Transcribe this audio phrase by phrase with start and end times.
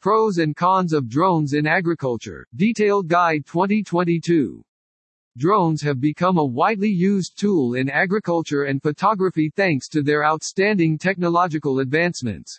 [0.00, 2.46] Pros and cons of drones in agriculture.
[2.56, 4.64] Detailed Guide 2022.
[5.36, 10.96] Drones have become a widely used tool in agriculture and photography thanks to their outstanding
[10.96, 12.58] technological advancements.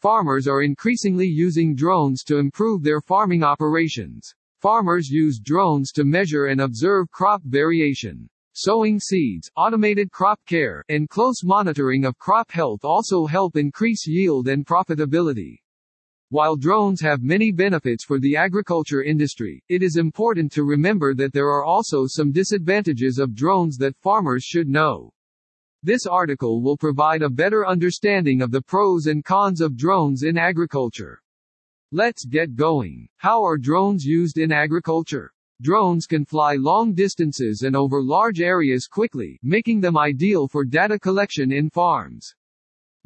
[0.00, 4.32] Farmers are increasingly using drones to improve their farming operations.
[4.60, 8.28] Farmers use drones to measure and observe crop variation.
[8.52, 14.46] Sowing seeds, automated crop care, and close monitoring of crop health also help increase yield
[14.46, 15.56] and profitability.
[16.30, 21.32] While drones have many benefits for the agriculture industry, it is important to remember that
[21.32, 25.12] there are also some disadvantages of drones that farmers should know.
[25.82, 30.38] This article will provide a better understanding of the pros and cons of drones in
[30.38, 31.20] agriculture.
[31.90, 33.08] Let's get going.
[33.16, 35.32] How are drones used in agriculture?
[35.62, 40.96] Drones can fly long distances and over large areas quickly, making them ideal for data
[40.96, 42.36] collection in farms.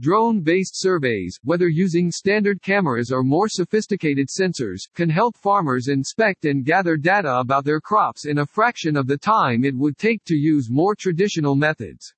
[0.04, 6.62] Drone-based surveys, whether using standard cameras or more sophisticated sensors, can help farmers inspect and
[6.62, 10.34] gather data about their crops in a fraction of the time it would take to
[10.34, 12.12] use more traditional methods.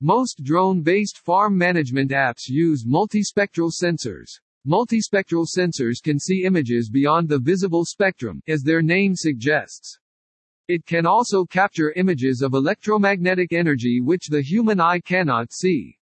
[0.00, 4.40] Most drone-based farm management apps use multispectral sensors.
[4.66, 9.96] Multispectral sensors can see images beyond the visible spectrum, as their name suggests.
[10.66, 16.00] It can also capture images of electromagnetic energy which the human eye cannot see.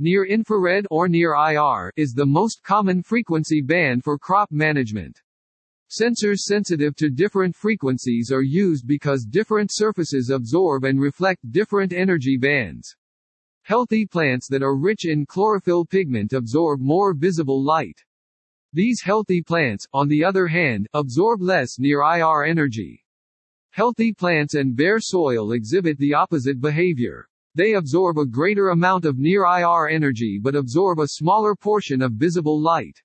[0.00, 5.22] Near infrared or near IR is the most common frequency band for crop management.
[5.88, 12.36] Sensors sensitive to different frequencies are used because different surfaces absorb and reflect different energy
[12.36, 12.96] bands.
[13.62, 18.02] Healthy plants that are rich in chlorophyll pigment absorb more visible light.
[18.72, 23.04] These healthy plants, on the other hand, absorb less near IR energy.
[23.70, 27.28] Healthy plants and bare soil exhibit the opposite behavior.
[27.56, 32.60] They absorb a greater amount of near-IR energy but absorb a smaller portion of visible
[32.60, 33.00] light.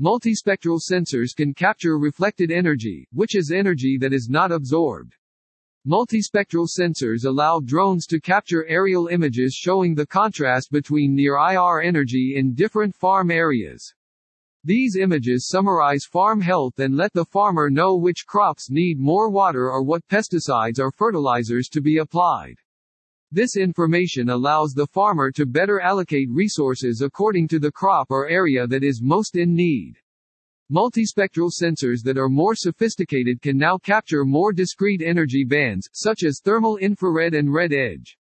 [0.00, 5.16] Multispectral sensors can capture reflected energy, which is energy that is not absorbed.
[5.84, 12.54] Multispectral sensors allow drones to capture aerial images showing the contrast between near-IR energy in
[12.54, 13.92] different farm areas.
[14.62, 19.72] These images summarize farm health and let the farmer know which crops need more water
[19.72, 22.61] or what pesticides or fertilizers to be applied.
[23.34, 28.66] This information allows the farmer to better allocate resources according to the crop or area
[28.66, 29.96] that is most in need.
[30.70, 36.42] Multispectral sensors that are more sophisticated can now capture more discrete energy bands, such as
[36.44, 38.18] thermal infrared and red edge.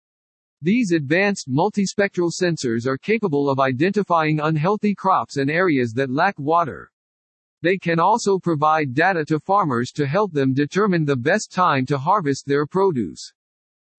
[0.63, 6.89] These advanced multispectral sensors are capable of identifying unhealthy crops and areas that lack water.
[7.63, 11.99] They can also provide data to farmers to help them determine the best time to
[11.99, 13.33] harvest their produce.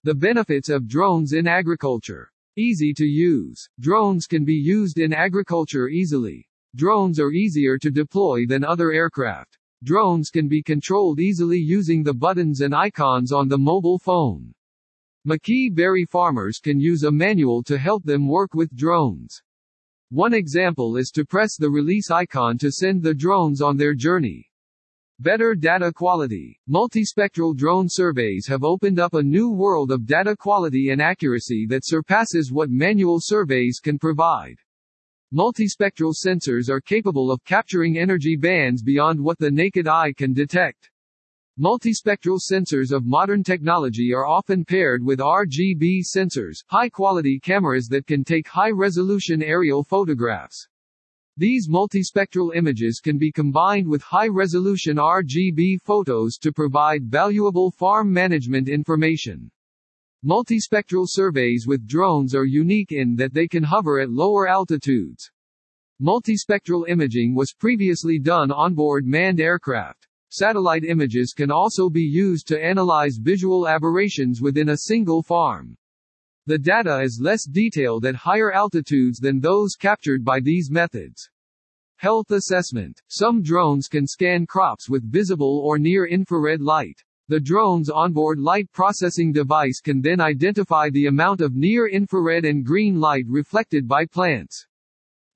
[0.03, 2.31] The benefits of drones in agriculture.
[2.57, 3.69] Easy to use.
[3.79, 6.49] Drones can be used in agriculture easily.
[6.75, 9.59] Drones are easier to deploy than other aircraft.
[9.83, 14.51] Drones can be controlled easily using the buttons and icons on the mobile phone.
[15.27, 19.39] McKee berry farmers can use a manual to help them work with drones.
[20.09, 24.50] One example is to press the release icon to send the drones on their journey.
[25.23, 26.59] Better data quality.
[26.67, 31.85] Multispectral drone surveys have opened up a new world of data quality and accuracy that
[31.85, 34.57] surpasses what manual surveys can provide.
[35.31, 40.89] Multispectral sensors are capable of capturing energy bands beyond what the naked eye can detect.
[41.59, 48.23] Multispectral sensors of modern technology are often paired with RGB sensors, high-quality cameras that can
[48.23, 50.67] take high-resolution aerial photographs.
[51.37, 58.67] These multispectral images can be combined with high-resolution RGB photos to provide valuable farm management
[58.67, 59.49] information.
[60.25, 65.31] Multispectral surveys with drones are unique in that they can hover at lower altitudes.
[66.01, 70.07] Multispectral imaging was previously done onboard manned aircraft.
[70.29, 75.77] Satellite images can also be used to analyze visual aberrations within a single farm.
[76.51, 81.29] The data is less detailed at higher altitudes than those captured by these methods.
[81.95, 83.01] Health assessment.
[83.07, 87.01] Some drones can scan crops with visible or near infrared light.
[87.29, 92.65] The drone's onboard light processing device can then identify the amount of near infrared and
[92.65, 94.67] green light reflected by plants.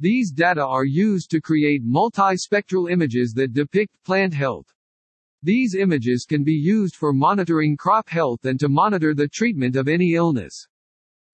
[0.01, 4.68] These data are used to create multi-spectral images that depict plant health.
[5.44, 9.88] These images can be used for monitoring crop health and to monitor the treatment of
[9.88, 10.68] any illness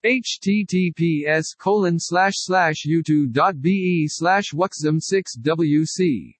[0.04, 6.34] https colon slash slash u2.be slash wuxzum 6 wc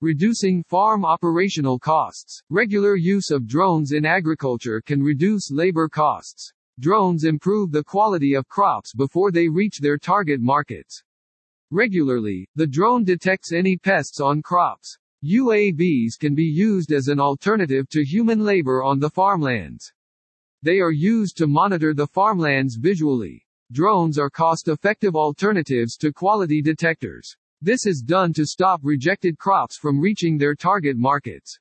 [0.00, 2.40] Reducing farm operational costs.
[2.50, 6.52] Regular use of drones in agriculture can reduce labor costs.
[6.78, 11.02] Drones improve the quality of crops before they reach their target markets.
[11.72, 14.96] Regularly, the drone detects any pests on crops.
[15.24, 19.92] UAVs can be used as an alternative to human labor on the farmlands.
[20.62, 23.46] They are used to monitor the farmlands visually.
[23.70, 27.36] Drones are cost-effective alternatives to quality detectors.
[27.60, 31.58] This is done to stop rejected crops from reaching their target markets.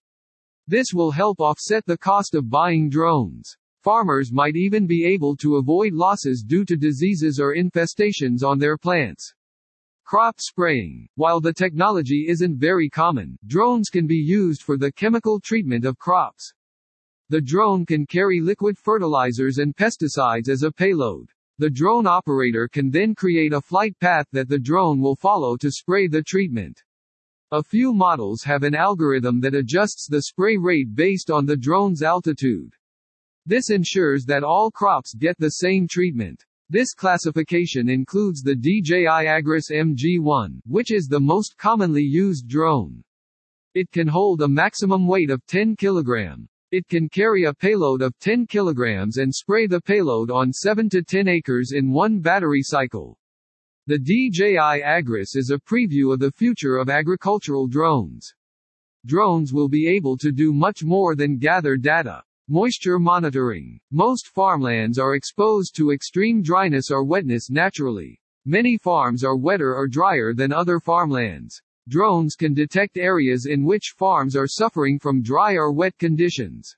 [0.67, 3.55] This will help offset the cost of buying drones.
[3.83, 8.77] Farmers might even be able to avoid losses due to diseases or infestations on their
[8.77, 9.33] plants.
[10.05, 11.07] Crop spraying.
[11.15, 15.99] While the technology isn't very common, drones can be used for the chemical treatment of
[15.99, 16.53] crops.
[17.29, 21.29] The drone can carry liquid fertilizers and pesticides as a payload.
[21.57, 25.69] The drone operator can then create a flight path that the drone will follow to
[25.69, 26.81] spray the treatment.
[27.51, 32.01] A few models have an algorithm that adjusts the spray rate based on the drone's
[32.01, 32.73] altitude.
[33.45, 36.45] This ensures that all crops get the same treatment.
[36.69, 43.03] This classification includes the DJI Agras MG1, which is the most commonly used drone.
[43.73, 46.47] It can hold a maximum weight of 10 kg.
[46.69, 51.01] It can carry a payload of 10 kilograms and spray the payload on 7 to
[51.01, 53.17] 10 acres in one battery cycle.
[53.85, 58.33] The DJI Agras is a preview of the future of agricultural drones.
[59.05, 62.21] Drones will be able to do much more than gather data.
[62.49, 63.79] Moisture monitoring.
[63.89, 68.19] Most farmlands are exposed to extreme dryness or wetness naturally.
[68.43, 71.61] Many farms are wetter or drier than other farmlands.
[71.87, 76.75] Drones can detect areas in which farms are suffering from dry or wet conditions.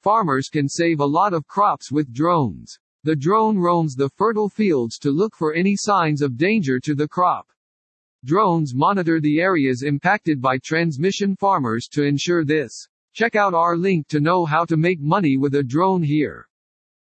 [0.00, 2.76] Farmers can save a lot of crops with drones.
[3.04, 7.06] The drone roams the fertile fields to look for any signs of danger to the
[7.06, 7.52] crop.
[8.24, 12.88] Drones monitor the areas impacted by transmission farmers to ensure this.
[13.12, 16.48] Check out our link to know how to make money with a drone here.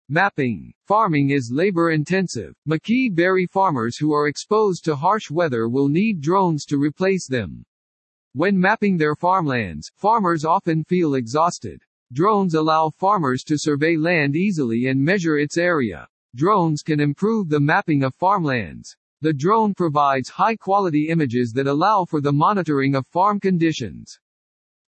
[0.09, 0.73] Mapping.
[0.85, 2.53] Farming is labor intensive.
[2.67, 7.65] Maki berry farmers who are exposed to harsh weather will need drones to replace them.
[8.33, 11.81] When mapping their farmlands, farmers often feel exhausted.
[12.11, 16.05] Drones allow farmers to survey land easily and measure its area.
[16.35, 18.97] Drones can improve the mapping of farmlands.
[19.21, 24.19] The drone provides high quality images that allow for the monitoring of farm conditions.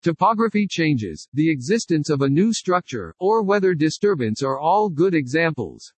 [0.02, 5.92] Topography changes, the existence of a new structure, or weather disturbance are all good examples.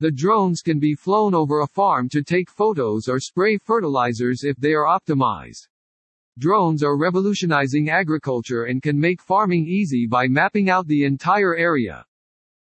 [0.00, 4.56] The drones can be flown over a farm to take photos or spray fertilizers if
[4.56, 5.68] they are optimized.
[6.38, 12.04] Drones are revolutionizing agriculture and can make farming easy by mapping out the entire area.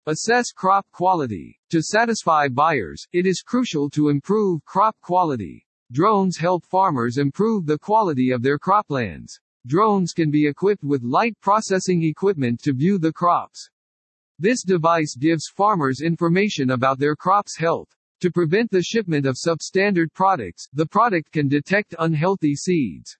[0.07, 1.59] Assess crop quality.
[1.71, 5.67] To satisfy buyers, it is crucial to improve crop quality.
[5.93, 9.41] Drones help farmers improve the quality of their croplands.
[9.67, 13.71] Drones can be equipped with light processing equipment to view the crops.
[14.39, 17.89] This device gives farmers information about their crop's health.
[18.21, 23.17] To prevent the shipment of substandard products, the product can detect unhealthy seeds.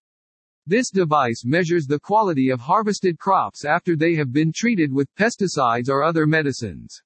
[0.67, 5.89] This device measures the quality of harvested crops after they have been treated with pesticides
[5.89, 7.03] or other medicines.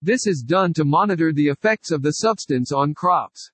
[0.00, 3.50] This is done to monitor the effects of the substance on crops.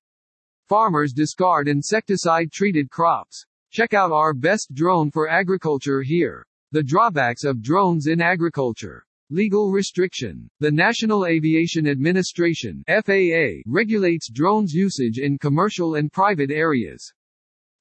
[0.68, 3.46] Farmers discard insecticide treated crops.
[3.72, 6.44] Check out our best drone for agriculture here.
[6.72, 9.06] The drawbacks of drones in agriculture.
[9.30, 10.50] Legal restriction.
[10.58, 17.12] The National Aviation Administration FAA regulates drones usage in commercial and private areas.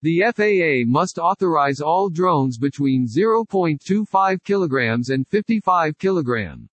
[0.04, 6.70] The FAA must authorize all drones between 0.25 kilograms and 55 kilogram.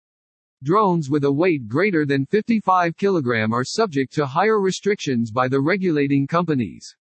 [0.63, 5.61] Drones with a weight greater than 55 kilogram are subject to higher restrictions by the
[5.61, 6.95] regulating companies.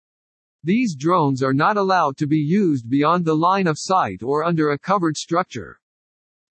[0.64, 4.70] These drones are not allowed to be used beyond the line of sight or under
[4.70, 5.80] a covered structure.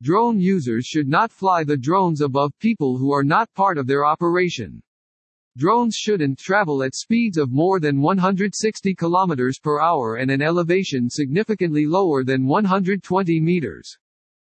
[0.02, 4.04] Drone users should not fly the drones above people who are not part of their
[4.04, 4.82] operation.
[5.56, 11.08] Drones shouldn't travel at speeds of more than 160 km per hour and an elevation
[11.08, 13.96] significantly lower than 120 meters.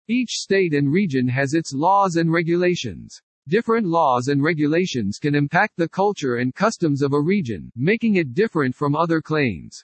[0.08, 3.22] Each state and region has its laws and regulations.
[3.48, 8.36] Different laws and regulations can impact the culture and customs of a region, making it
[8.36, 9.84] different from other claims.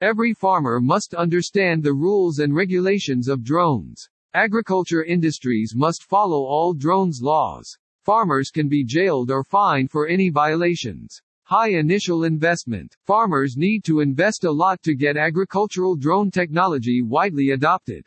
[0.00, 4.08] Every farmer must understand the rules and regulations of drones.
[4.32, 7.76] Agriculture industries must follow all drones laws.
[8.04, 11.20] Farmers can be jailed or fined for any violations.
[11.42, 12.96] High initial investment.
[13.04, 18.06] Farmers need to invest a lot to get agricultural drone technology widely adopted.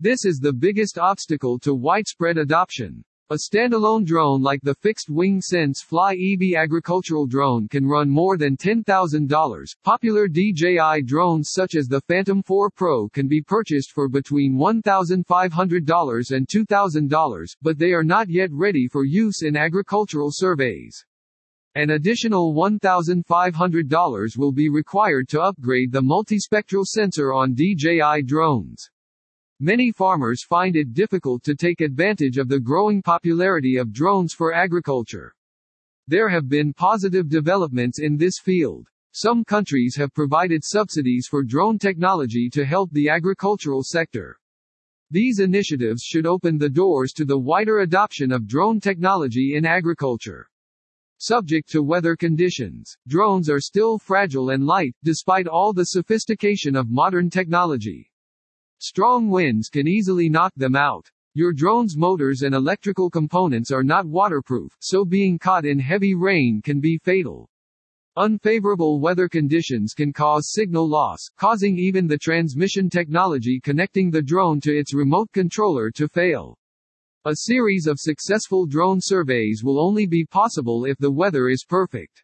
[0.00, 3.04] This is the biggest obstacle to widespread adoption.
[3.30, 9.76] A standalone drone like the fixed-wing senseFly eBee agricultural drone can run more than $10,000.
[9.84, 16.30] Popular DJI drones such as the Phantom 4 Pro can be purchased for between $1,500
[16.30, 21.04] and $2,000, but they are not yet ready for use in agricultural surveys.
[21.74, 28.88] An additional $1,500 will be required to upgrade the multispectral sensor on DJI drones.
[29.60, 34.54] Many farmers find it difficult to take advantage of the growing popularity of drones for
[34.54, 35.34] agriculture.
[36.06, 38.86] There have been positive developments in this field.
[39.10, 44.38] Some countries have provided subsidies for drone technology to help the agricultural sector.
[45.10, 50.48] These initiatives should open the doors to the wider adoption of drone technology in agriculture.
[51.16, 56.90] Subject to weather conditions, drones are still fragile and light, despite all the sophistication of
[56.90, 58.08] modern technology.
[58.80, 61.10] Strong winds can easily knock them out.
[61.34, 66.62] Your drone's motors and electrical components are not waterproof, so being caught in heavy rain
[66.62, 67.50] can be fatal.
[68.16, 74.60] Unfavorable weather conditions can cause signal loss, causing even the transmission technology connecting the drone
[74.60, 76.56] to its remote controller to fail.
[77.24, 82.22] A series of successful drone surveys will only be possible if the weather is perfect.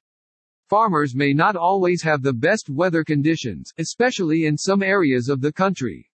[0.68, 5.52] Farmers may not always have the best weather conditions, especially in some areas of the
[5.52, 6.08] country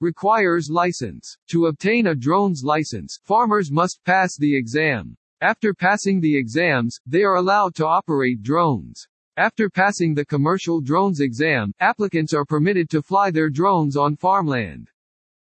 [0.00, 1.36] requires license.
[1.48, 5.16] To obtain a drone's license, farmers must pass the exam.
[5.40, 9.06] After passing the exams, they are allowed to operate drones.
[9.36, 14.90] After passing the commercial drones exam, applicants are permitted to fly their drones on farmland.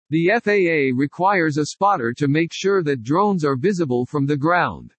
[0.09, 4.93] The FAA requires a spotter to make sure that drones are visible from the ground.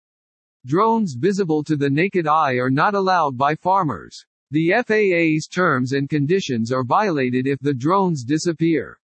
[0.67, 4.25] Drones visible to the naked eye are not allowed by farmers.
[4.51, 8.99] The FAA's terms and conditions are violated if the drones disappear.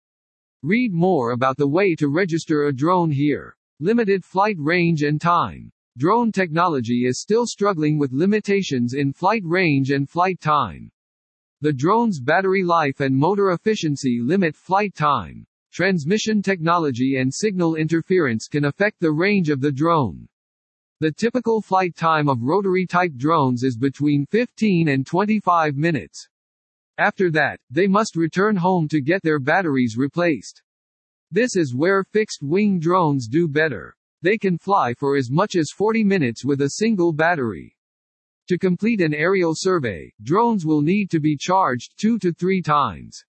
[0.64, 3.58] Read more about the way to register a drone here.
[3.80, 5.72] Limited flight range and time.
[5.98, 10.92] Drone technology is still struggling with limitations in flight range and flight time.
[11.62, 15.48] The drone's battery life and motor efficiency limit flight time.
[15.74, 20.28] Transmission technology and signal interference can affect the range of the drone.
[21.00, 26.30] The typical flight time of rotary type drones is between 15 and 25 minutes.
[27.02, 30.62] After that, they must return home to get their batteries replaced.
[31.32, 33.96] This is where fixed-wing drones do better.
[34.22, 37.76] They can fly for as much as 40 minutes with a single battery.
[38.50, 43.26] To complete an aerial survey, drones will need to be charged two to three times.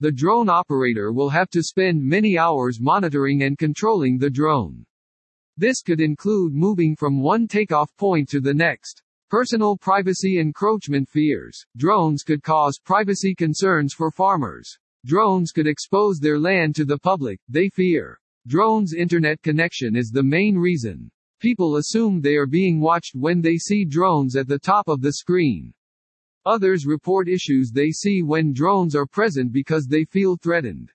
[0.00, 4.84] The drone operator will have to spend many hours monitoring and controlling the drone.
[5.56, 9.04] This could include moving from one takeoff point to the next.
[9.28, 11.66] Personal privacy encroachment fears.
[11.76, 14.78] Drones could cause privacy concerns for farmers.
[15.04, 18.20] Drones could expose their land to the public, they fear.
[18.46, 21.10] Drones' internet connection is the main reason.
[21.40, 25.14] People assume they are being watched when they see drones at the top of the
[25.14, 25.74] screen.
[26.44, 30.92] Others report issues they see when drones are present because they feel threatened.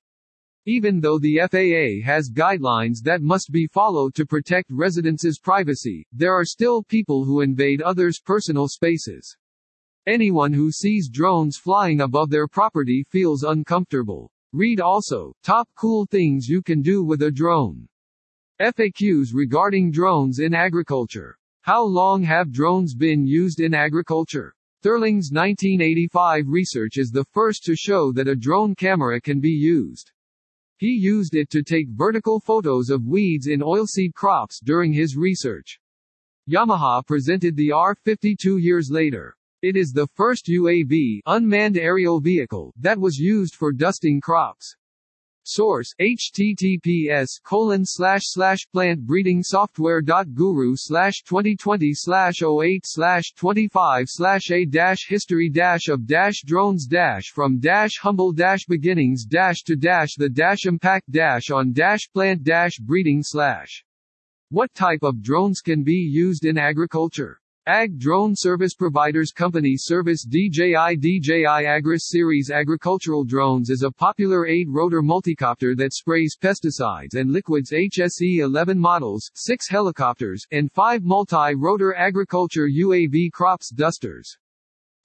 [0.67, 6.35] Even though the FAA has guidelines that must be followed to protect residents' privacy, there
[6.35, 9.35] are still people who invade others' personal spaces.
[10.05, 14.31] Anyone who sees drones flying above their property feels uncomfortable.
[14.53, 17.87] Read also, Top Cool Things You Can Do with a Drone.
[18.61, 21.39] FAQs regarding drones in agriculture.
[21.61, 24.53] How long have drones been used in agriculture?
[24.83, 30.11] Thurling's 1985 research is the first to show that a drone camera can be used.
[30.81, 35.79] He used it to take vertical photos of weeds in oilseed crops during his research.
[36.49, 39.37] Yamaha presented the R-50 two years later.
[39.61, 44.75] It is the first UAV unmanned aerial vehicle that was used for dusting crops.
[45.43, 53.33] Source https colon slash slash plant breeding software dot guru slash 2020 slash 08 slash
[53.33, 59.25] 25 slash a dash history dash of dash drones dash from dash humble dash beginnings
[59.25, 63.83] dash to dash the dash impact dash on dash plant dash breeding slash.
[64.49, 70.25] What type of drones can be used in agriculture Ag Drone Service Providers Company Service
[70.25, 77.31] DJI DJI Agras Series Agricultural Drones is a popular 8-rotor multicopter that sprays pesticides and
[77.31, 84.35] liquids HSE-11 models, 6 helicopters, and 5 multi-rotor agriculture UAV crops dusters.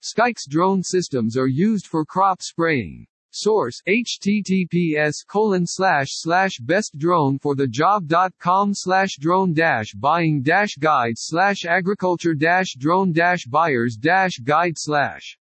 [0.01, 3.07] Skykes drone systems are used for crop spraying.
[3.39, 10.77] Source https colon slash slash best drone for the job.com slash drone dash buying dash
[10.77, 15.37] guide slash agriculture dash drone dash buyers dash guide slash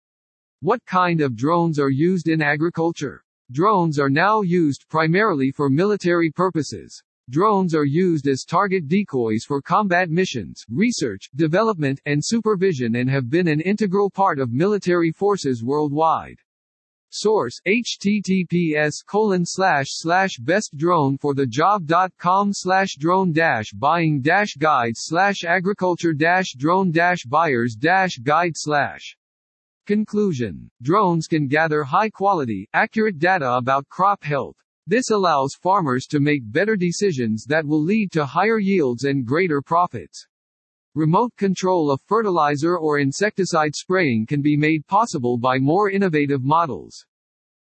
[0.62, 3.23] What kind of drones are used in agriculture?
[3.51, 7.00] Drones are now used primarily for military purposes.
[7.29, 13.29] Drones are used as target decoys for combat missions, research, development, and supervision and have
[13.29, 16.39] been an integral part of military forces worldwide.
[17.15, 24.55] Source, https colon slash slash best drone for the job.com slash drone dash buying dash
[24.55, 29.15] guides slash agriculture dash drone dash buyers dash guide slash.
[29.86, 30.72] Conclusion.
[30.82, 34.58] Drones can gather high quality, accurate data about crop health.
[34.88, 39.62] This allows farmers to make better decisions that will lead to higher yields and greater
[39.62, 40.25] profits.
[40.95, 47.03] Remote control of fertilizer or insecticide spraying can be made possible by more innovative models.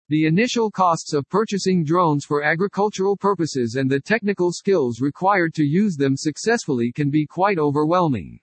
[0.09, 5.65] The initial costs of purchasing drones for agricultural purposes and the technical skills required to
[5.65, 8.39] use them successfully can be quite overwhelming.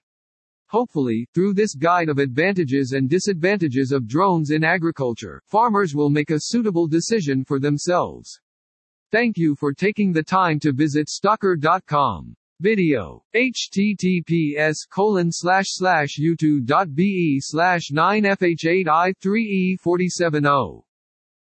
[0.67, 6.29] Hopefully, through this guide of advantages and disadvantages of drones in agriculture, farmers will make
[6.29, 8.37] a suitable decision for themselves.
[9.13, 12.35] Thank you for taking the time to visit stalker.com.
[12.60, 13.24] Video.
[13.36, 20.83] https colon slash slash youtube.be slash 9fh8i3e470